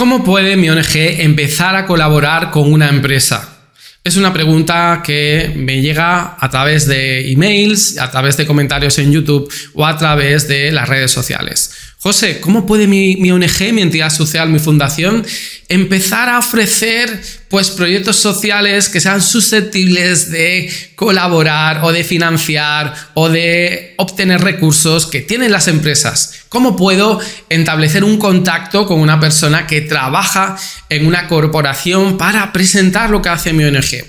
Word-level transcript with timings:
¿Cómo 0.00 0.24
puede 0.24 0.56
mi 0.56 0.70
ONG 0.70 0.96
empezar 0.96 1.76
a 1.76 1.84
colaborar 1.84 2.50
con 2.50 2.72
una 2.72 2.88
empresa? 2.88 3.58
Es 4.02 4.16
una 4.16 4.32
pregunta 4.32 5.02
que 5.04 5.52
me 5.54 5.82
llega 5.82 6.38
a 6.40 6.48
través 6.48 6.86
de 6.86 7.30
emails, 7.30 7.98
a 7.98 8.10
través 8.10 8.38
de 8.38 8.46
comentarios 8.46 8.98
en 8.98 9.12
YouTube 9.12 9.52
o 9.74 9.84
a 9.84 9.98
través 9.98 10.48
de 10.48 10.72
las 10.72 10.88
redes 10.88 11.10
sociales. 11.10 11.89
José, 12.02 12.40
¿cómo 12.40 12.64
puede 12.64 12.86
mi, 12.86 13.30
ONG, 13.30 13.74
mi 13.74 13.82
entidad 13.82 14.08
social, 14.08 14.48
mi 14.48 14.58
fundación, 14.58 15.22
empezar 15.68 16.30
a 16.30 16.38
ofrecer 16.38 17.22
pues, 17.50 17.68
proyectos 17.68 18.16
sociales 18.16 18.88
que 18.88 19.00
sean 19.00 19.20
susceptibles 19.20 20.30
de 20.30 20.72
colaborar 20.94 21.84
o 21.84 21.92
de 21.92 22.02
financiar 22.02 22.94
o 23.12 23.28
de 23.28 23.92
obtener 23.98 24.40
recursos 24.40 25.04
que 25.08 25.20
tienen 25.20 25.52
las 25.52 25.68
empresas? 25.68 26.44
¿Cómo 26.48 26.74
puedo 26.74 27.20
establecer 27.50 28.02
un 28.02 28.18
contacto 28.18 28.86
con 28.86 28.98
una 28.98 29.20
persona 29.20 29.66
que 29.66 29.82
trabaja 29.82 30.56
en 30.88 31.04
una 31.04 31.28
corporación 31.28 32.16
para 32.16 32.50
presentar 32.50 33.10
lo 33.10 33.20
que 33.20 33.28
hace 33.28 33.52
mi 33.52 33.64
ONG? 33.64 34.06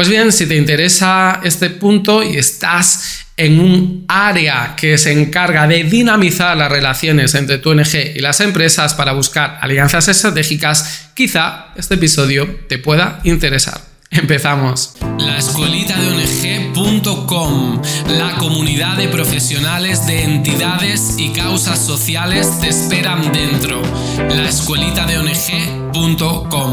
Pues 0.00 0.08
bien, 0.08 0.32
si 0.32 0.46
te 0.46 0.56
interesa 0.56 1.42
este 1.44 1.68
punto 1.68 2.22
y 2.22 2.38
estás 2.38 3.26
en 3.36 3.60
un 3.60 4.06
área 4.08 4.74
que 4.74 4.96
se 4.96 5.12
encarga 5.12 5.66
de 5.66 5.84
dinamizar 5.84 6.56
las 6.56 6.72
relaciones 6.72 7.34
entre 7.34 7.58
tu 7.58 7.72
ONG 7.72 8.16
y 8.16 8.20
las 8.20 8.40
empresas 8.40 8.94
para 8.94 9.12
buscar 9.12 9.58
alianzas 9.60 10.08
estratégicas, 10.08 11.10
quizá 11.12 11.66
este 11.76 11.96
episodio 11.96 12.60
te 12.66 12.78
pueda 12.78 13.20
interesar. 13.24 13.78
Empezamos. 14.10 14.94
La 15.18 15.36
escuelita 15.36 15.94
de 16.00 16.08
ONG.com, 16.08 17.82
la 18.08 18.36
comunidad 18.36 18.96
de 18.96 19.08
profesionales 19.08 20.06
de 20.06 20.22
entidades 20.22 21.16
y 21.18 21.28
causas 21.34 21.78
sociales 21.78 22.48
te 22.58 22.68
esperan 22.68 23.30
dentro. 23.34 23.82
La 24.16 24.48
escuelita 24.48 25.04
de 25.04 25.18
ONG.com. 25.18 26.70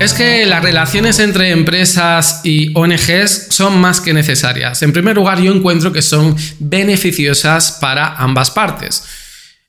Es 0.00 0.12
que 0.12 0.44
las 0.44 0.62
relaciones 0.62 1.18
entre 1.18 1.50
empresas 1.50 2.40
y 2.42 2.72
ONGs 2.74 3.46
son 3.50 3.78
más 3.80 4.00
que 4.00 4.12
necesarias. 4.12 4.82
En 4.82 4.92
primer 4.92 5.16
lugar, 5.16 5.40
yo 5.40 5.52
encuentro 5.52 5.92
que 5.92 6.02
son 6.02 6.36
beneficiosas 6.58 7.72
para 7.80 8.16
ambas 8.16 8.50
partes. 8.50 9.04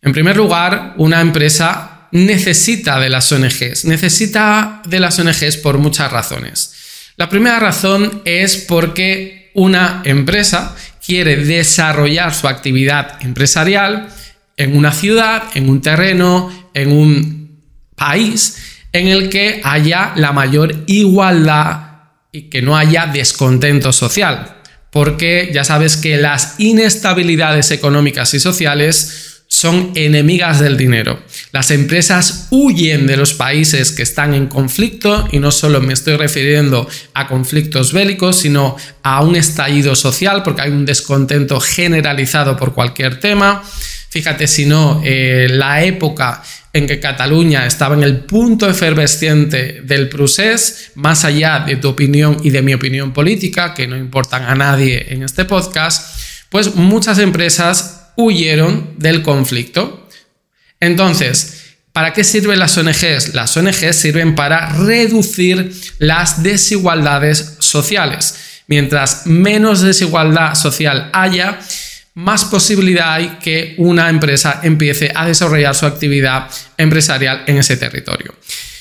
En 0.02 0.12
primer 0.12 0.36
lugar, 0.36 0.94
una 0.98 1.22
empresa 1.22 2.08
necesita 2.12 3.00
de 3.00 3.10
las 3.10 3.32
ONGs, 3.32 3.86
necesita 3.86 4.82
de 4.86 5.00
las 5.00 5.18
ONGs 5.20 5.58
por 5.58 5.78
muchas 5.78 6.12
razones. 6.12 6.74
La 7.18 7.30
primera 7.30 7.60
razón 7.60 8.22
es 8.26 8.58
porque 8.58 9.52
una 9.54 10.02
empresa 10.04 10.76
quiere 11.06 11.38
desarrollar 11.38 12.34
su 12.34 12.48
actividad 12.48 13.22
empresarial 13.22 14.10
en 14.58 14.76
una 14.76 14.92
ciudad, 14.92 15.44
en 15.54 15.70
un 15.70 15.82
terreno, 15.82 16.70
en 16.74 16.92
un 16.92 17.62
país 17.96 18.75
en 18.96 19.10
el 19.10 19.30
que 19.30 19.60
haya 19.64 20.14
la 20.16 20.32
mayor 20.32 20.74
igualdad 20.88 21.80
y 22.32 22.44
que 22.44 22.62
no 22.62 22.78
haya 22.78 23.08
descontento 23.08 23.92
social. 23.92 24.56
Porque 24.90 25.52
ya 25.54 25.66
sabes 25.66 25.98
que 25.98 26.16
las 26.16 26.56
inestabilidades 26.60 27.72
económicas 27.72 28.34
y 28.34 28.40
sociales 28.40 29.44
son 29.48 29.92
enemigas 29.96 30.62
del 30.62 30.78
dinero. 30.78 31.22
Las 31.52 31.72
empresas 31.72 32.48
huyen 32.52 33.06
de 33.06 33.18
los 33.18 33.34
países 33.34 33.92
que 33.92 34.04
están 34.04 34.34
en 34.34 34.48
conflicto 34.48 35.28
y 35.30 35.40
no 35.40 35.52
solo 35.52 35.82
me 35.82 35.94
estoy 35.94 36.16
refiriendo 36.16 36.88
a 37.14 37.28
conflictos 37.28 37.92
bélicos, 37.92 38.40
sino 38.40 38.78
a 39.04 39.22
un 39.22 39.36
estallido 39.36 39.96
social 39.96 40.42
porque 40.42 40.62
hay 40.62 40.72
un 40.72 40.86
descontento 40.86 41.60
generalizado 41.60 42.56
por 42.56 42.74
cualquier 42.74 43.20
tema. 43.20 43.62
Fíjate 44.16 44.48
si 44.48 44.66
no, 44.66 45.02
eh, 45.04 45.48
la 45.52 45.84
época 45.84 46.42
en 46.72 46.88
que 46.88 47.02
Cataluña 47.02 47.66
estaba 47.66 47.96
en 47.96 48.04
el 48.04 48.20
punto 48.20 48.70
efervesciente 48.70 49.82
del 49.84 50.08
procés, 50.08 50.94
más 50.96 51.26
allá 51.26 51.60
de 51.60 51.76
tu 51.76 51.90
opinión 51.90 52.38
y 52.42 52.50
de 52.50 52.62
mi 52.62 52.74
opinión 52.74 53.12
política, 53.12 53.74
que 53.74 53.88
no 53.88 53.98
importan 53.98 54.44
a 54.44 54.56
nadie 54.56 55.08
en 55.10 55.24
este 55.24 55.44
podcast, 55.44 56.18
pues 56.48 56.76
muchas 56.76 57.20
empresas 57.20 58.14
huyeron 58.16 58.92
del 58.98 59.22
conflicto. 59.22 60.08
Entonces, 60.80 61.76
¿para 61.92 62.14
qué 62.14 62.24
sirven 62.24 62.60
las 62.60 62.78
ONGs? 62.78 63.34
Las 63.34 63.58
ONGs 63.58 63.98
sirven 63.98 64.34
para 64.34 64.70
reducir 64.78 65.74
las 66.00 66.42
desigualdades 66.42 67.58
sociales. 67.60 68.62
Mientras 68.68 69.28
menos 69.28 69.82
desigualdad 69.82 70.56
social 70.56 71.10
haya, 71.12 71.60
más 72.16 72.46
posibilidad 72.46 73.14
hay 73.14 73.38
que 73.42 73.76
una 73.78 74.10
empresa 74.10 74.62
empiece 74.64 75.12
a 75.14 75.26
desarrollar 75.26 75.76
su 75.76 75.86
actividad 75.86 76.50
empresarial 76.78 77.44
en 77.46 77.58
ese 77.58 77.78
territorio. 77.78 78.34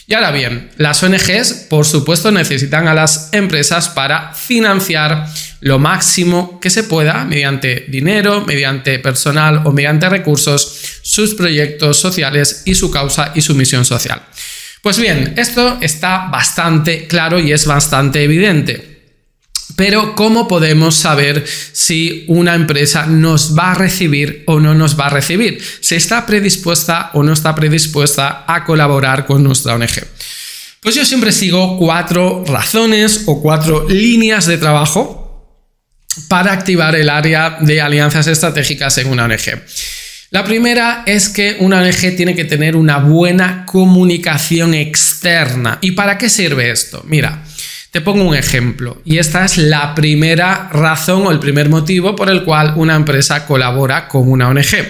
Y 0.07 0.15
ahora 0.15 0.31
bien, 0.31 0.71
las 0.77 1.03
ONGs, 1.03 1.67
por 1.69 1.87
supuesto, 1.87 2.31
necesitan 2.31 2.89
a 2.89 2.95
las 2.95 3.31
empresas 3.33 3.89
para 3.89 4.35
financiar 4.35 5.27
lo 5.61 5.79
máximo 5.79 6.61
que 6.61 6.69
se 6.69 6.85
pueda 6.85 7.25
mediante 7.25 7.87
dinero, 7.89 8.45
mediante 8.47 8.99
personal 8.99 9.63
o 9.65 9.73
mediante 9.73 10.09
recursos, 10.09 11.01
sus 11.03 11.35
proyectos 11.35 11.99
sociales 11.99 12.63
y 12.67 12.75
su 12.75 12.91
causa 12.91 13.33
y 13.35 13.41
su 13.41 13.55
misión 13.55 13.85
social. 13.85 14.23
Pues 14.83 14.99
bien, 14.99 15.33
esto 15.39 15.79
está 15.81 16.29
bastante 16.31 17.07
claro 17.07 17.41
y 17.41 17.53
es 17.53 17.65
bastante 17.67 18.23
evidente. 18.23 18.94
Pero 19.77 20.15
¿cómo 20.15 20.47
podemos 20.47 20.95
saber 20.95 21.45
si 21.73 22.25
una 22.29 22.55
empresa 22.55 23.07
nos 23.07 23.59
va 23.59 23.73
a 23.73 23.75
recibir 23.75 24.45
o 24.47 24.61
no 24.61 24.75
nos 24.75 24.99
va 24.99 25.07
a 25.07 25.11
recibir? 25.11 25.61
Si 25.81 25.95
está 25.97 26.27
predispuesta 26.27 27.11
o 27.15 27.23
no 27.23 27.33
está 27.33 27.55
predispuesta 27.55 28.45
a 28.47 28.65
colaborar 28.65 29.27
con 29.27 29.43
nuestra 29.43 29.75
ONG. 29.75 30.05
Pues 30.81 30.95
yo 30.95 31.05
siempre 31.05 31.33
sigo 31.33 31.79
cuatro 31.79 32.45
razones 32.47 33.23
o 33.27 33.41
cuatro 33.41 33.89
líneas 33.89 34.47
de 34.47 34.59
trabajo 34.59 35.25
para 36.29 36.53
activar 36.53 36.95
el 36.95 37.09
área 37.09 37.59
de 37.61 37.81
alianzas 37.81 38.27
estratégicas 38.27 38.99
en 38.99 39.09
una 39.09 39.25
ONG. 39.25 39.63
La 40.31 40.45
primera 40.45 41.05
es 41.07 41.29
que 41.29 41.57
una 41.61 41.81
ONG 41.81 42.17
tiene 42.17 42.35
que 42.35 42.45
tener 42.45 42.77
una 42.77 42.99
buena 42.99 43.65
comunicación 43.67 44.75
externa. 44.75 45.79
¿Y 45.81 45.93
para 45.93 46.19
qué 46.19 46.29
sirve 46.29 46.71
esto? 46.71 47.05
Mira, 47.07 47.45
te 47.95 48.01
pongo 48.01 48.25
un 48.25 48.35
ejemplo 48.35 49.01
y 49.05 49.19
esta 49.19 49.45
es 49.45 49.57
la 49.57 49.95
primera 49.95 50.69
razón 50.73 51.29
o 51.29 51.31
el 51.31 51.39
primer 51.39 51.69
motivo 51.69 52.17
por 52.17 52.29
el 52.29 52.43
cual 52.43 52.73
una 52.75 52.97
empresa 52.97 53.47
colabora 53.47 54.09
con 54.09 54.29
una 54.29 54.49
ONG. 54.49 54.85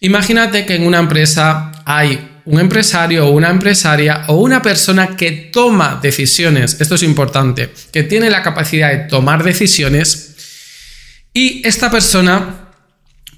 Imagínate 0.00 0.64
que 0.64 0.76
en 0.76 0.86
una 0.86 0.98
empresa 0.98 1.70
hay 1.84 2.40
un 2.46 2.58
empresario 2.58 3.26
o 3.26 3.32
una 3.32 3.50
empresaria 3.50 4.24
o 4.28 4.36
una 4.36 4.62
persona 4.62 5.14
que 5.14 5.50
toma 5.52 6.00
decisiones, 6.02 6.80
esto 6.80 6.94
es 6.94 7.02
importante, 7.02 7.70
que 7.92 8.02
tiene 8.02 8.30
la 8.30 8.42
capacidad 8.42 8.90
de 8.90 9.08
tomar 9.10 9.44
decisiones 9.44 10.34
y 11.34 11.60
esta 11.68 11.90
persona, 11.90 12.70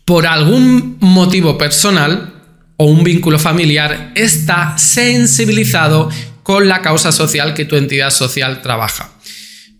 por 0.04 0.24
algún 0.24 0.98
motivo 1.00 1.58
personal 1.58 2.32
o 2.76 2.84
un 2.84 3.02
vínculo 3.02 3.40
familiar, 3.40 4.12
está 4.14 4.78
sensibilizado 4.78 6.10
con 6.44 6.68
la 6.68 6.82
causa 6.82 7.10
social 7.10 7.54
que 7.54 7.64
tu 7.64 7.74
entidad 7.74 8.10
social 8.10 8.62
trabaja. 8.62 9.10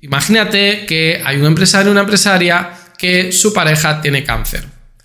Imagínate 0.01 0.87
que 0.87 1.23
hay 1.25 1.37
un 1.37 1.47
empresario 1.47 1.91
o 1.91 1.93
una 1.93 2.01
empresaria 2.01 2.71
que 2.99 3.31
su 3.31 3.53
pareja 3.53 4.01
tiene 4.01 4.25
cáncer. 4.25 4.65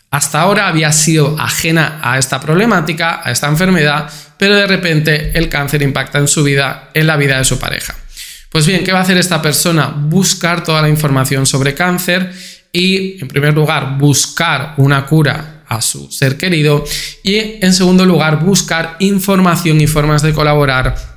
Hasta 0.09 0.41
ahora 0.41 0.67
había 0.67 0.91
sido 0.91 1.39
ajena 1.39 1.99
a 2.01 2.17
esta 2.17 2.39
problemática, 2.39 3.21
a 3.23 3.29
esta 3.29 3.47
enfermedad, 3.47 4.09
pero 4.37 4.55
de 4.55 4.65
repente 4.65 5.31
el 5.35 5.49
cáncer 5.49 5.81
impacta 5.81 6.17
en 6.17 6.27
su 6.27 6.43
vida, 6.43 6.89
en 6.93 7.05
la 7.05 7.17
vida 7.17 7.37
de 7.37 7.45
su 7.45 7.59
pareja. 7.59 7.93
Pues 8.49 8.65
bien, 8.65 8.83
¿qué 8.83 8.91
va 8.91 8.99
a 8.99 9.01
hacer 9.03 9.17
esta 9.17 9.41
persona? 9.41 9.87
Buscar 9.87 10.63
toda 10.63 10.81
la 10.81 10.89
información 10.89 11.45
sobre 11.45 11.75
cáncer 11.75 12.33
y, 12.71 13.21
en 13.21 13.27
primer 13.27 13.53
lugar, 13.53 13.97
buscar 13.97 14.73
una 14.77 15.05
cura 15.05 15.63
a 15.67 15.81
su 15.81 16.11
ser 16.11 16.37
querido 16.37 16.83
y, 17.23 17.63
en 17.63 17.73
segundo 17.73 18.05
lugar, 18.05 18.39
buscar 18.43 18.95
información 18.99 19.79
y 19.81 19.87
formas 19.87 20.23
de 20.23 20.33
colaborar 20.33 21.08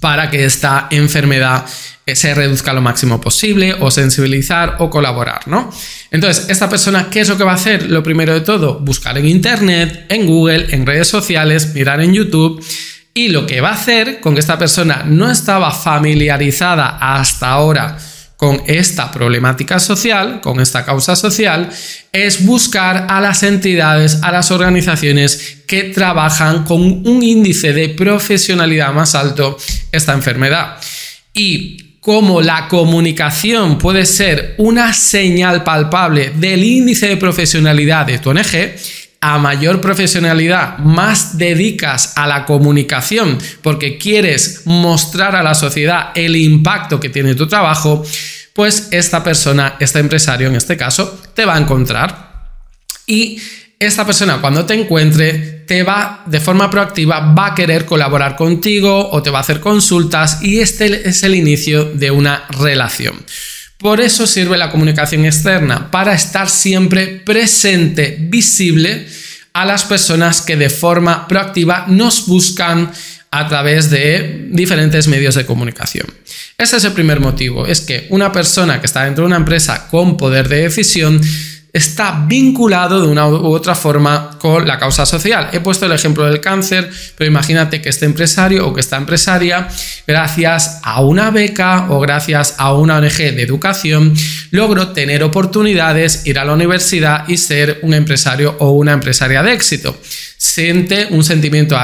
para 0.00 0.30
que 0.30 0.44
esta 0.44 0.88
enfermedad 0.90 1.64
eh, 2.06 2.16
se 2.16 2.34
reduzca 2.34 2.72
lo 2.72 2.80
máximo 2.80 3.20
posible 3.20 3.74
o 3.78 3.90
sensibilizar 3.90 4.76
o 4.78 4.90
colaborar, 4.90 5.46
¿no? 5.46 5.70
Entonces, 6.10 6.46
esta 6.48 6.68
persona, 6.68 7.08
¿qué 7.10 7.20
es 7.20 7.28
lo 7.28 7.36
que 7.36 7.44
va 7.44 7.52
a 7.52 7.56
hacer? 7.56 7.90
Lo 7.90 8.02
primero 8.02 8.32
de 8.32 8.40
todo, 8.40 8.80
buscar 8.80 9.18
en 9.18 9.28
Internet, 9.28 10.06
en 10.08 10.26
Google, 10.26 10.68
en 10.70 10.86
redes 10.86 11.08
sociales, 11.08 11.74
mirar 11.74 12.00
en 12.00 12.14
YouTube. 12.14 12.64
Y 13.12 13.28
lo 13.28 13.44
que 13.44 13.60
va 13.60 13.70
a 13.70 13.74
hacer 13.74 14.20
con 14.20 14.34
que 14.34 14.40
esta 14.40 14.58
persona 14.58 15.02
no 15.04 15.30
estaba 15.30 15.70
familiarizada 15.70 16.96
hasta 17.00 17.50
ahora 17.50 17.98
con 18.40 18.62
esta 18.66 19.12
problemática 19.12 19.78
social, 19.78 20.40
con 20.40 20.60
esta 20.60 20.82
causa 20.82 21.14
social, 21.14 21.68
es 22.10 22.46
buscar 22.46 23.06
a 23.10 23.20
las 23.20 23.42
entidades, 23.42 24.20
a 24.22 24.32
las 24.32 24.50
organizaciones 24.50 25.58
que 25.66 25.82
trabajan 25.84 26.64
con 26.64 26.80
un 26.80 27.22
índice 27.22 27.74
de 27.74 27.90
profesionalidad 27.90 28.94
más 28.94 29.14
alto 29.14 29.58
esta 29.92 30.14
enfermedad. 30.14 30.78
Y 31.34 31.98
como 32.00 32.40
la 32.40 32.66
comunicación 32.66 33.76
puede 33.76 34.06
ser 34.06 34.54
una 34.56 34.94
señal 34.94 35.62
palpable 35.62 36.32
del 36.34 36.64
índice 36.64 37.08
de 37.08 37.18
profesionalidad 37.18 38.06
de 38.06 38.20
tu 38.20 38.30
ONG, 38.30 38.74
a 39.22 39.38
mayor 39.38 39.82
profesionalidad, 39.82 40.78
más 40.78 41.36
dedicas 41.36 42.14
a 42.16 42.26
la 42.26 42.46
comunicación 42.46 43.38
porque 43.62 43.98
quieres 43.98 44.62
mostrar 44.64 45.36
a 45.36 45.42
la 45.42 45.54
sociedad 45.54 46.12
el 46.14 46.36
impacto 46.36 46.98
que 46.98 47.10
tiene 47.10 47.34
tu 47.34 47.46
trabajo, 47.46 48.02
pues 48.54 48.88
esta 48.90 49.22
persona, 49.22 49.76
este 49.78 49.98
empresario 49.98 50.48
en 50.48 50.56
este 50.56 50.76
caso, 50.76 51.20
te 51.34 51.44
va 51.44 51.56
a 51.56 51.58
encontrar. 51.58 52.30
Y 53.06 53.38
esta 53.78 54.06
persona 54.06 54.40
cuando 54.40 54.64
te 54.64 54.74
encuentre 54.74 55.64
te 55.66 55.82
va 55.82 56.22
de 56.26 56.40
forma 56.40 56.70
proactiva, 56.70 57.34
va 57.34 57.48
a 57.48 57.54
querer 57.54 57.84
colaborar 57.84 58.36
contigo 58.36 59.10
o 59.10 59.22
te 59.22 59.30
va 59.30 59.38
a 59.38 59.42
hacer 59.42 59.60
consultas 59.60 60.42
y 60.42 60.60
este 60.60 61.08
es 61.08 61.22
el 61.22 61.34
inicio 61.34 61.84
de 61.84 62.10
una 62.10 62.44
relación. 62.48 63.14
Por 63.80 64.00
eso 64.02 64.26
sirve 64.26 64.58
la 64.58 64.70
comunicación 64.70 65.24
externa, 65.24 65.90
para 65.90 66.12
estar 66.12 66.50
siempre 66.50 67.06
presente, 67.24 68.16
visible 68.20 69.06
a 69.54 69.64
las 69.64 69.84
personas 69.84 70.42
que 70.42 70.56
de 70.56 70.68
forma 70.68 71.26
proactiva 71.26 71.86
nos 71.88 72.26
buscan 72.26 72.92
a 73.30 73.48
través 73.48 73.88
de 73.88 74.48
diferentes 74.50 75.08
medios 75.08 75.34
de 75.34 75.46
comunicación. 75.46 76.06
Ese 76.58 76.76
es 76.76 76.84
el 76.84 76.92
primer 76.92 77.20
motivo, 77.20 77.66
es 77.66 77.80
que 77.80 78.06
una 78.10 78.32
persona 78.32 78.80
que 78.80 78.86
está 78.86 79.04
dentro 79.04 79.22
de 79.24 79.28
una 79.28 79.36
empresa 79.36 79.88
con 79.88 80.18
poder 80.18 80.48
de 80.48 80.62
decisión 80.62 81.18
está 81.72 82.24
vinculado 82.26 83.00
de 83.00 83.08
una 83.08 83.28
u 83.28 83.46
otra 83.52 83.74
forma 83.74 84.38
con 84.38 84.66
la 84.66 84.78
causa 84.78 85.06
social. 85.06 85.48
He 85.52 85.60
puesto 85.60 85.86
el 85.86 85.92
ejemplo 85.92 86.24
del 86.26 86.40
cáncer, 86.40 86.90
pero 87.16 87.30
imagínate 87.30 87.80
que 87.80 87.88
este 87.88 88.06
empresario 88.06 88.66
o 88.66 88.74
que 88.74 88.80
esta 88.80 88.96
empresaria, 88.96 89.68
gracias 90.06 90.80
a 90.82 91.00
una 91.02 91.30
beca 91.30 91.86
o 91.90 92.00
gracias 92.00 92.56
a 92.58 92.74
una 92.74 92.98
ONG 92.98 93.16
de 93.16 93.42
educación, 93.42 94.14
logró 94.50 94.88
tener 94.88 95.22
oportunidades, 95.22 96.26
ir 96.26 96.38
a 96.38 96.44
la 96.44 96.54
universidad 96.54 97.28
y 97.28 97.36
ser 97.36 97.78
un 97.82 97.94
empresario 97.94 98.56
o 98.58 98.70
una 98.70 98.92
empresaria 98.92 99.42
de 99.42 99.52
éxito. 99.52 99.96
Siente 100.36 101.08
un 101.10 101.22
sentimiento 101.22 101.76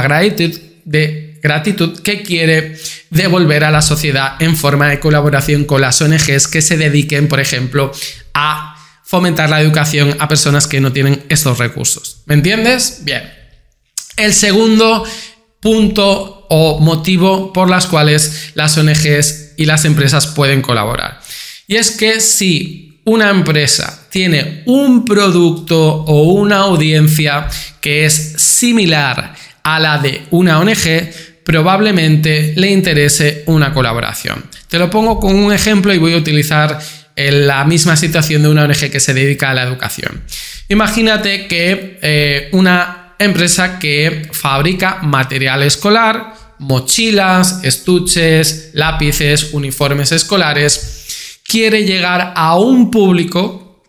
de 0.84 1.38
gratitud 1.42 2.00
que 2.00 2.22
quiere 2.22 2.76
devolver 3.10 3.64
a 3.64 3.70
la 3.70 3.82
sociedad 3.82 4.34
en 4.40 4.56
forma 4.56 4.88
de 4.88 4.98
colaboración 4.98 5.64
con 5.64 5.80
las 5.80 6.00
ONGs 6.00 6.48
que 6.48 6.62
se 6.62 6.76
dediquen, 6.76 7.28
por 7.28 7.40
ejemplo, 7.40 7.92
a 8.34 8.75
fomentar 9.06 9.48
la 9.48 9.60
educación 9.60 10.16
a 10.18 10.26
personas 10.26 10.66
que 10.66 10.80
no 10.80 10.92
tienen 10.92 11.24
estos 11.28 11.58
recursos. 11.58 12.22
¿Me 12.26 12.34
entiendes? 12.34 13.02
Bien. 13.04 13.22
El 14.16 14.34
segundo 14.34 15.04
punto 15.60 16.46
o 16.50 16.80
motivo 16.80 17.52
por 17.52 17.70
las 17.70 17.86
cuales 17.86 18.50
las 18.54 18.76
ONGs 18.76 19.54
y 19.56 19.64
las 19.64 19.84
empresas 19.84 20.26
pueden 20.26 20.60
colaborar. 20.60 21.20
Y 21.68 21.76
es 21.76 21.92
que 21.92 22.20
si 22.20 23.00
una 23.04 23.30
empresa 23.30 24.08
tiene 24.10 24.64
un 24.66 25.04
producto 25.04 25.78
o 25.78 26.32
una 26.32 26.58
audiencia 26.58 27.48
que 27.80 28.06
es 28.06 28.34
similar 28.36 29.34
a 29.62 29.78
la 29.78 29.98
de 29.98 30.26
una 30.30 30.58
ONG, 30.58 31.44
probablemente 31.44 32.54
le 32.56 32.72
interese 32.72 33.44
una 33.46 33.72
colaboración. 33.72 34.44
Te 34.68 34.80
lo 34.80 34.90
pongo 34.90 35.20
con 35.20 35.36
un 35.36 35.52
ejemplo 35.52 35.94
y 35.94 35.98
voy 35.98 36.14
a 36.14 36.16
utilizar 36.16 36.80
en 37.16 37.46
la 37.46 37.64
misma 37.64 37.96
situación 37.96 38.42
de 38.42 38.48
una 38.48 38.64
ONG 38.64 38.90
que 38.90 39.00
se 39.00 39.14
dedica 39.14 39.50
a 39.50 39.54
la 39.54 39.62
educación. 39.62 40.22
Imagínate 40.68 41.46
que 41.46 41.98
eh, 42.02 42.48
una 42.52 43.14
empresa 43.18 43.78
que 43.78 44.28
fabrica 44.32 44.98
material 45.02 45.62
escolar, 45.62 46.34
mochilas, 46.58 47.60
estuches, 47.64 48.70
lápices, 48.74 49.52
uniformes 49.52 50.12
escolares, 50.12 51.38
quiere 51.46 51.84
llegar 51.84 52.34
a 52.36 52.56
un 52.56 52.90
público 52.90 53.82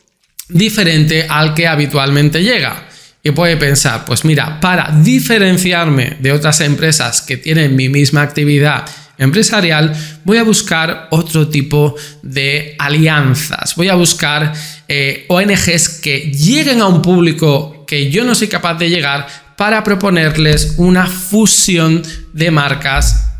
diferente 0.47 1.25
al 1.29 1.53
que 1.53 1.67
habitualmente 1.67 2.43
llega. 2.43 2.87
Y 3.23 3.31
puede 3.31 3.57
pensar, 3.57 4.05
pues 4.05 4.23
mira, 4.23 4.61
para 4.61 4.89
diferenciarme 5.03 6.15
de 6.21 6.31
otras 6.31 6.61
empresas 6.61 7.21
que 7.21 7.35
tienen 7.35 7.75
mi 7.75 7.89
misma 7.89 8.21
actividad 8.21 8.85
empresarial, 9.17 9.95
voy 10.23 10.37
a 10.37 10.43
buscar 10.43 11.07
otro 11.11 11.47
tipo 11.47 11.95
de 12.21 12.75
alianzas. 12.79 13.75
Voy 13.75 13.89
a 13.89 13.95
buscar 13.95 14.53
eh, 14.87 15.25
ONGs 15.29 15.99
que 16.01 16.31
lleguen 16.31 16.81
a 16.81 16.87
un 16.87 17.01
público 17.01 17.85
que 17.87 18.11
yo 18.11 18.23
no 18.23 18.35
soy 18.35 18.47
capaz 18.47 18.75
de 18.75 18.89
llegar 18.89 19.27
para 19.55 19.83
proponerles 19.83 20.75
una 20.77 21.07
fusión 21.07 22.03
de 22.33 22.51
marcas 22.51 23.31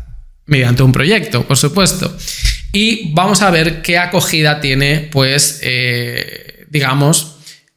mediante 0.46 0.82
un 0.82 0.92
proyecto, 0.92 1.46
por 1.46 1.56
supuesto. 1.56 2.16
Y 2.72 3.12
vamos 3.14 3.42
a 3.42 3.50
ver 3.50 3.82
qué 3.82 3.98
acogida 3.98 4.60
tiene, 4.60 5.08
pues, 5.12 5.60
eh, 5.62 6.66
digamos, 6.68 7.36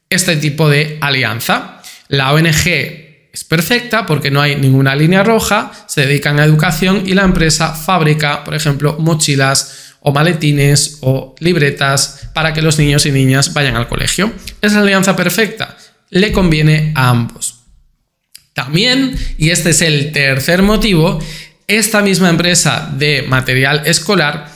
este 0.09 0.35
tipo 0.37 0.69
de 0.69 0.97
alianza. 1.01 1.81
La 2.07 2.33
ONG 2.33 3.00
es 3.31 3.43
perfecta 3.43 4.05
porque 4.05 4.29
no 4.29 4.41
hay 4.41 4.57
ninguna 4.57 4.95
línea 4.95 5.23
roja, 5.23 5.71
se 5.87 6.01
dedican 6.01 6.39
a 6.39 6.45
educación 6.45 7.03
y 7.05 7.13
la 7.13 7.23
empresa 7.23 7.73
fabrica, 7.73 8.43
por 8.43 8.55
ejemplo, 8.55 8.97
mochilas 8.99 9.95
o 10.01 10.11
maletines 10.11 10.97
o 11.01 11.35
libretas 11.39 12.29
para 12.33 12.53
que 12.53 12.61
los 12.61 12.77
niños 12.77 13.05
y 13.05 13.11
niñas 13.11 13.53
vayan 13.53 13.75
al 13.75 13.87
colegio. 13.87 14.33
Es 14.61 14.73
la 14.73 14.81
alianza 14.81 15.15
perfecta, 15.15 15.77
le 16.09 16.31
conviene 16.31 16.91
a 16.95 17.09
ambos. 17.09 17.59
También, 18.53 19.15
y 19.37 19.51
este 19.51 19.69
es 19.69 19.81
el 19.81 20.11
tercer 20.11 20.61
motivo, 20.61 21.19
esta 21.67 22.01
misma 22.01 22.29
empresa 22.29 22.91
de 22.97 23.21
material 23.21 23.83
escolar 23.85 24.51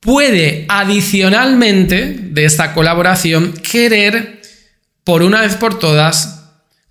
puede 0.00 0.66
adicionalmente 0.68 2.14
de 2.20 2.44
esta 2.44 2.74
colaboración 2.74 3.54
querer 3.54 4.42
por 5.02 5.22
una 5.22 5.40
vez 5.40 5.54
por 5.54 5.78
todas 5.78 6.35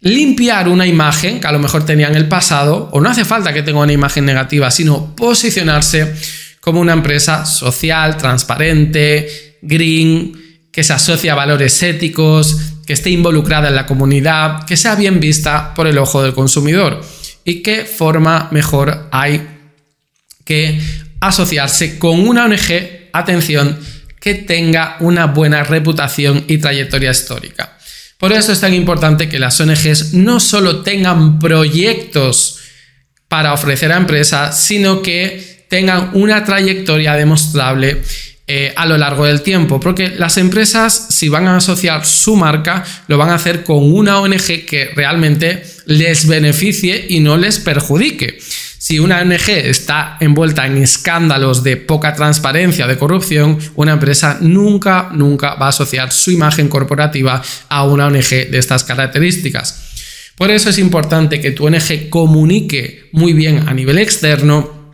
limpiar 0.02 0.70
una 0.70 0.86
imagen 0.86 1.40
que 1.40 1.48
a 1.48 1.52
lo 1.52 1.60
mejor 1.60 1.86
tenía 1.86 2.08
en 2.08 2.16
el 2.16 2.28
pasado, 2.28 2.90
o 2.92 3.02
no 3.02 3.10
hace 3.10 3.26
falta 3.26 3.54
que 3.54 3.64
tenga 3.64 3.80
una 3.80 3.94
imagen 3.94 4.26
negativa, 4.26 4.70
sino 4.72 5.16
posicionarse 5.16 6.14
como 6.60 6.80
una 6.80 6.94
empresa 6.94 7.46
social, 7.46 8.18
transparente, 8.18 9.58
green, 9.62 10.46
que 10.72 10.84
se 10.84 10.94
asocia 10.94 11.34
a 11.34 11.36
valores 11.36 11.82
éticos, 11.84 12.58
que 12.86 12.94
esté 12.94 13.10
involucrada 13.10 13.70
en 13.70 13.76
la 13.76 13.86
comunidad, 13.86 14.66
que 14.66 14.78
sea 14.78 14.96
bien 14.96 15.20
vista 15.20 15.74
por 15.74 15.88
el 15.88 15.98
ojo 15.98 16.22
del 16.22 16.34
consumidor. 16.34 17.02
¿Y 17.44 17.62
qué 17.62 17.86
forma 17.86 18.50
mejor 18.52 19.08
hay 19.12 19.48
que 20.44 20.80
asociarse 21.20 21.98
con 21.98 22.28
una 22.28 22.46
ONG, 22.46 23.10
atención, 23.14 23.80
que 24.20 24.34
tenga 24.34 24.98
una 25.00 25.28
buena 25.28 25.64
reputación 25.64 26.44
y 26.48 26.58
trayectoria 26.58 27.12
histórica? 27.12 27.75
Por 28.18 28.32
eso 28.32 28.52
es 28.52 28.62
tan 28.62 28.74
importante 28.74 29.28
que 29.28 29.40
las 29.40 29.60
ONGs 29.60 30.14
no 30.14 30.40
solo 30.40 30.82
tengan 30.82 31.40
proyectos 31.40 32.60
para 33.28 33.54
ofrecer 33.54 33.92
a 33.92 33.98
empresas, 33.98 34.60
sino 34.60 35.02
que 35.02 35.66
tengan 35.70 36.12
una 36.14 36.46
trayectoria 36.46 37.16
demostrable 37.16 38.02
eh, 38.48 38.74
a 38.76 38.86
lo 38.86 38.98
largo 38.98 39.26
del 39.26 39.42
tiempo, 39.42 39.80
porque 39.80 40.10
las 40.10 40.38
empresas, 40.38 41.08
si 41.10 41.30
van 41.30 41.48
a 41.48 41.58
asociar 41.58 42.06
su 42.06 42.36
marca, 42.36 42.84
lo 43.08 43.18
van 43.18 43.32
a 43.32 43.36
hacer 43.36 43.64
con 43.64 43.92
una 43.92 44.20
ONG 44.20 44.66
que 44.66 44.92
realmente 44.96 45.64
les 45.88 46.28
beneficie 46.28 47.08
y 47.10 47.22
no 47.22 47.38
les 47.38 47.60
perjudique. 47.60 48.38
Si 48.86 49.00
una 49.00 49.20
ONG 49.20 49.50
está 49.50 50.16
envuelta 50.20 50.68
en 50.68 50.78
escándalos 50.78 51.64
de 51.64 51.76
poca 51.76 52.14
transparencia, 52.14 52.86
de 52.86 53.00
corrupción, 53.00 53.58
una 53.74 53.94
empresa 53.94 54.38
nunca, 54.42 55.10
nunca 55.12 55.56
va 55.56 55.66
a 55.66 55.70
asociar 55.70 56.12
su 56.12 56.30
imagen 56.30 56.70
corporativa 56.70 57.42
a 57.68 57.84
una 57.84 58.06
ONG 58.06 58.52
de 58.52 58.60
estas 58.60 58.84
características. 58.84 60.34
Por 60.36 60.52
eso 60.52 60.70
es 60.70 60.78
importante 60.78 61.42
que 61.42 61.50
tu 61.50 61.66
ONG 61.66 62.12
comunique 62.12 63.10
muy 63.12 63.34
bien 63.34 63.68
a 63.68 63.74
nivel 63.74 63.98
externo. 63.98 64.94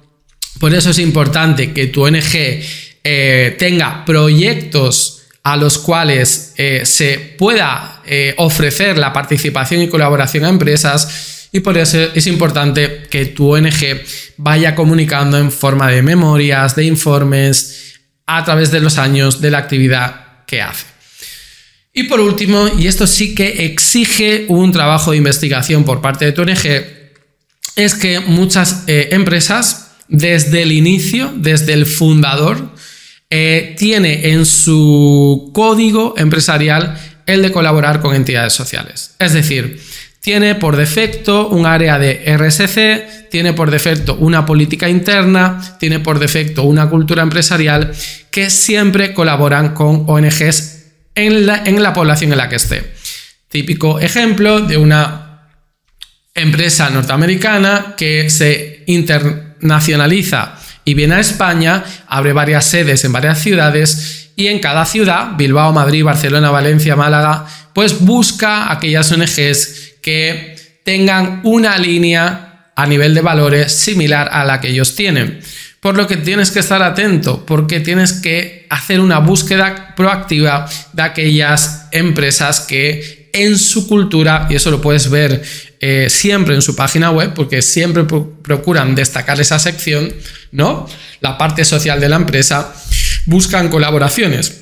Por 0.57 0.74
eso 0.74 0.91
es 0.91 0.98
importante 0.98 1.74
que 1.74 1.88
tu 1.88 2.05
ONG 2.05 2.62
eh, 3.03 3.55
tenga 3.60 4.05
proyectos 4.05 5.24
a 5.43 5.57
los 5.57 5.77
cuales 5.77 6.53
eh, 6.55 6.83
se 6.86 7.36
pueda 7.38 8.01
eh, 8.05 8.36
ofrecer 8.38 8.98
la 8.98 9.12
participación 9.12 9.81
y 9.81 9.89
colaboración 9.89 10.45
a 10.45 10.50
empresas 10.50 11.40
y 11.51 11.60
por 11.60 11.77
eso 11.77 11.98
es 11.98 12.27
importante 12.27 13.03
que 13.10 13.25
tu 13.25 13.53
ONG 13.53 14.01
vaya 14.38 14.74
comunicando 14.74 15.38
en 15.38 15.51
forma 15.51 15.89
de 15.89 16.01
memorias, 16.01 16.75
de 16.75 16.86
informes, 16.86 18.00
a 18.25 18.46
través 18.46 18.72
de 18.72 18.79
los 18.79 18.98
años 18.98 19.41
de 19.41 19.51
la 19.51 19.58
actividad 19.58 20.46
que 20.46 20.62
hace. 20.62 20.86
Y 21.93 22.03
por 22.03 22.22
último, 22.22 22.70
y 22.77 22.88
esto 22.88 23.05
sí 23.05 23.36
que 23.36 23.65
exige 23.65 24.46
un 24.48 24.72
trabajo 24.72 25.12
de 25.12 25.17
investigación 25.17 25.84
por 25.84 26.00
parte 26.00 26.24
de 26.24 26.31
tu 26.31 26.43
ONG, 26.43 26.86
es 27.75 27.96
que 27.96 28.22
muchas 28.22 28.84
eh, 28.88 29.10
empresas, 29.12 29.91
desde 30.08 30.62
el 30.62 30.72
inicio, 30.72 31.34
desde 31.36 31.74
el 31.74 31.86
fundador, 31.86 32.74
eh, 33.29 33.75
tiene 33.77 34.29
en 34.29 34.46
su 34.46 35.51
código 35.53 36.13
empresarial 36.17 36.98
el 37.25 37.41
de 37.41 37.51
colaborar 37.51 38.01
con 38.01 38.15
entidades 38.15 38.53
sociales. 38.53 39.15
Es 39.20 39.34
decir, 39.34 39.81
tiene 40.21 40.53
por 40.55 40.77
defecto 40.77 41.49
un 41.49 41.65
área 41.65 41.97
de 41.97 42.23
RSC, 42.37 43.29
tiene 43.29 43.53
por 43.53 43.71
defecto 43.71 44.15
una 44.15 44.45
política 44.45 44.87
interna, 44.87 45.77
tiene 45.79 45.99
por 45.99 46.19
defecto 46.19 46.63
una 46.63 46.89
cultura 46.89 47.23
empresarial 47.23 47.91
que 48.29 48.51
siempre 48.51 49.13
colaboran 49.13 49.73
con 49.73 50.05
ONGs 50.07 50.85
en 51.15 51.47
la, 51.47 51.63
en 51.65 51.81
la 51.81 51.91
población 51.91 52.31
en 52.31 52.37
la 52.37 52.49
que 52.49 52.57
esté. 52.57 52.93
Típico 53.49 53.99
ejemplo 53.99 54.61
de 54.61 54.77
una 54.77 55.49
empresa 56.35 56.89
norteamericana 56.91 57.95
que 57.97 58.29
se 58.29 58.83
internacionaliza 58.85 60.55
y 60.85 60.93
viene 60.93 61.15
a 61.15 61.19
España, 61.19 61.83
abre 62.07 62.31
varias 62.31 62.65
sedes 62.65 63.03
en 63.03 63.11
varias 63.11 63.39
ciudades 63.41 64.31
y 64.35 64.47
en 64.47 64.59
cada 64.59 64.85
ciudad, 64.85 65.35
Bilbao, 65.35 65.73
Madrid, 65.73 66.03
Barcelona, 66.03 66.51
Valencia, 66.51 66.95
Málaga, 66.95 67.45
pues 67.73 67.99
busca 67.99 68.71
aquellas 68.71 69.11
ONGs 69.11 69.80
que 70.01 70.55
tengan 70.84 71.41
una 71.43 71.77
línea 71.77 72.72
a 72.75 72.86
nivel 72.86 73.13
de 73.13 73.22
valores 73.22 73.72
similar 73.72 74.29
a 74.31 74.46
la 74.46 74.60
que 74.60 74.70
ellos 74.70 74.96
tienen. 74.96 75.41
Por 75.79 75.98
lo 75.98 76.08
que 76.08 76.17
tienes 76.17 76.51
que 76.51 76.60
estar 76.60 76.81
atento, 76.84 77.46
porque 77.46 77.79
tienes 77.79 78.13
que 78.13 78.67
hacer 78.70 79.00
una 79.00 79.20
búsqueda 79.20 79.96
proactiva 79.96 80.70
de 80.93 81.01
aquellas 81.01 81.88
empresas 81.91 82.62
que 82.62 83.29
en 83.34 83.58
su 83.58 83.88
cultura, 83.88 84.48
y 84.50 84.55
eso 84.55 84.72
lo 84.72 84.81
puedes 84.81 85.10
ver 85.10 85.41
eh, 85.79 86.08
siempre 86.10 86.53
en 86.53 86.62
su 86.62 86.75
página 86.75 87.12
web, 87.12 87.34
porque 87.34 87.62
siempre 87.62 88.03
procuran 88.03 88.93
destacar 88.93 89.39
esa 89.39 89.58
sección, 89.58 90.13
¿no? 90.51 90.88
La 91.22 91.38
parte 91.38 91.65
social 91.65 92.00
de 92.00 92.10
la 92.10 92.17
empresa, 92.17 92.74
buscan 93.25 93.70
colaboraciones. 93.70 94.60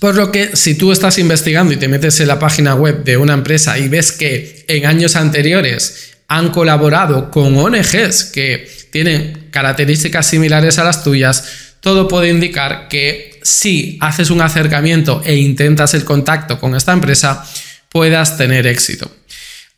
Por 0.00 0.14
lo 0.14 0.32
que 0.32 0.56
si 0.56 0.76
tú 0.76 0.92
estás 0.92 1.18
investigando 1.18 1.74
y 1.74 1.76
te 1.76 1.86
metes 1.86 2.20
en 2.20 2.28
la 2.28 2.38
página 2.38 2.74
web 2.74 3.04
de 3.04 3.18
una 3.18 3.34
empresa 3.34 3.78
y 3.78 3.88
ves 3.88 4.12
que 4.12 4.64
en 4.66 4.86
años 4.86 5.14
anteriores 5.14 6.16
han 6.26 6.48
colaborado 6.50 7.30
con 7.30 7.54
ONGs 7.54 8.24
que 8.24 8.66
tienen 8.90 9.48
características 9.50 10.26
similares 10.26 10.78
a 10.78 10.84
las 10.84 11.04
tuyas, 11.04 11.74
todo 11.80 12.08
puede 12.08 12.30
indicar 12.30 12.88
que 12.88 13.40
si 13.42 13.98
haces 14.00 14.30
un 14.30 14.40
acercamiento 14.40 15.22
e 15.24 15.36
intentas 15.36 15.92
el 15.92 16.04
contacto 16.04 16.58
con 16.58 16.74
esta 16.74 16.92
empresa, 16.92 17.44
puedas 17.90 18.38
tener 18.38 18.66
éxito. 18.66 19.10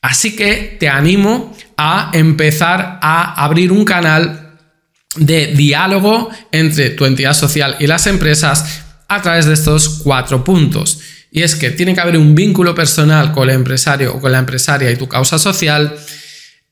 Así 0.03 0.37
que 0.37 0.77
te 0.79 0.89
animo 0.89 1.57
a 1.77 2.11
empezar 2.13 3.01
a 3.03 3.45
abrir 3.45 3.73
un 3.73 3.85
canal 3.85 4.59
de 5.17 5.49
diálogo 5.49 6.31
entre 6.53 6.91
tu 6.91 7.07
entidad 7.07 7.35
social 7.35 7.77
y 7.81 7.89
las 7.89 8.07
empresas 8.07 8.83
a 9.15 9.23
través 9.23 9.47
de 9.47 9.55
estos 9.55 10.01
cuatro 10.03 10.43
puntos. 10.45 11.01
Y 11.31 11.43
es 11.43 11.55
que 11.55 11.71
tiene 11.71 11.95
que 11.95 12.01
haber 12.01 12.17
un 12.17 12.35
vínculo 12.35 12.75
personal 12.75 13.33
con 13.33 13.49
el 13.49 13.55
empresario 13.55 14.15
o 14.15 14.21
con 14.21 14.33
la 14.33 14.39
empresaria 14.39 14.91
y 14.91 14.97
tu 14.97 15.09
causa 15.09 15.39
social. 15.39 15.97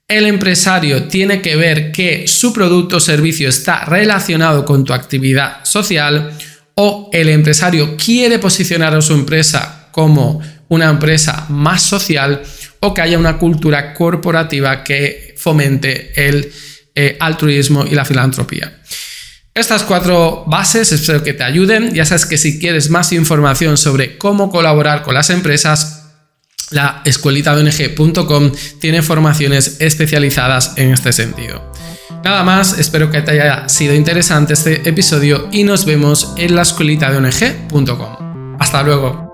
El 0.06 0.26
empresario 0.26 1.04
tiene 1.04 1.40
que 1.40 1.56
ver 1.56 1.92
que 1.92 2.26
su 2.26 2.52
producto 2.52 2.96
o 2.96 3.00
servicio 3.00 3.48
está 3.48 3.84
relacionado 3.84 4.64
con 4.64 4.84
tu 4.84 4.92
actividad 4.92 5.64
social 5.64 6.32
o 6.74 7.10
el 7.12 7.28
empresario 7.28 7.96
quiere 7.96 8.38
posicionar 8.38 8.94
a 8.94 9.02
su 9.02 9.14
empresa 9.14 9.88
como 9.92 10.40
una 10.68 10.88
empresa 10.88 11.46
más 11.48 11.82
social 11.82 12.42
o 12.80 12.94
que 12.94 13.02
haya 13.02 13.18
una 13.18 13.38
cultura 13.38 13.92
corporativa 13.94 14.82
que 14.84 15.34
fomente 15.36 16.12
el 16.16 16.50
eh, 16.94 17.16
altruismo 17.20 17.84
y 17.86 17.94
la 17.94 18.04
filantropía. 18.04 18.80
Estas 19.60 19.82
cuatro 19.82 20.42
bases 20.46 20.90
espero 20.90 21.22
que 21.22 21.34
te 21.34 21.44
ayuden. 21.44 21.92
Ya 21.92 22.06
sabes 22.06 22.24
que 22.24 22.38
si 22.38 22.58
quieres 22.58 22.88
más 22.88 23.12
información 23.12 23.76
sobre 23.76 24.16
cómo 24.16 24.50
colaborar 24.50 25.02
con 25.02 25.12
las 25.12 25.28
empresas, 25.28 26.06
la 26.70 27.02
escuelita 27.04 27.54
tiene 28.80 29.02
formaciones 29.02 29.76
especializadas 29.80 30.72
en 30.76 30.94
este 30.94 31.12
sentido. 31.12 31.70
Nada 32.24 32.42
más, 32.42 32.78
espero 32.78 33.10
que 33.10 33.20
te 33.20 33.32
haya 33.32 33.68
sido 33.68 33.94
interesante 33.94 34.54
este 34.54 34.88
episodio 34.88 35.50
y 35.52 35.64
nos 35.64 35.84
vemos 35.84 36.32
en 36.38 36.56
la 36.56 36.62
escuelita 36.62 37.10
Hasta 38.58 38.82
luego. 38.82 39.29